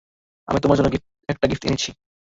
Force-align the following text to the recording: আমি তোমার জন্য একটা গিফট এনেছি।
আমি 0.47 0.59
তোমার 0.59 0.77
জন্য 0.77 0.89
একটা 1.29 1.45
গিফট 1.47 1.63
এনেছি। 1.65 1.89